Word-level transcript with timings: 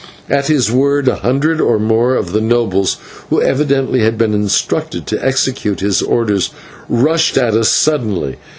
At 0.31 0.47
his 0.47 0.71
word 0.71 1.07
a 1.07 1.17
hundred 1.17 1.61
or 1.61 1.77
more 1.77 2.15
of 2.15 2.31
the 2.31 2.41
nobles, 2.41 2.97
who 3.29 3.39
evidently 3.39 3.99
had 3.99 4.17
been 4.17 4.33
instructed 4.33 5.05
to 5.05 5.23
execute 5.23 5.79
his 5.79 6.01
orders, 6.01 6.49
rushed 6.89 7.37
at 7.37 7.53
us 7.53 7.69
suddenly. 7.69 8.37